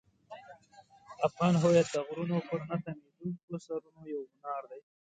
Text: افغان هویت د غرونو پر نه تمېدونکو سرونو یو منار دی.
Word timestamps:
افغان 1.27 1.53
هویت 1.61 1.87
د 1.91 1.95
غرونو 2.07 2.37
پر 2.47 2.59
نه 2.69 2.75
تمېدونکو 2.83 3.53
سرونو 3.65 4.01
یو 4.13 4.21
منار 4.31 4.63
دی. 4.71 4.81